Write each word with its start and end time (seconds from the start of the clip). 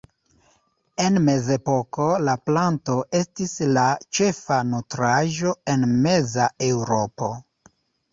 En 1.07 1.17
mezepoko 1.25 2.07
la 2.29 2.33
planto 2.49 2.95
estis 3.19 3.53
la 3.75 3.83
ĉefa 4.19 4.57
nutraĵo 4.71 5.53
en 5.75 5.85
meza 6.07 6.49
Eŭropo. 6.71 7.29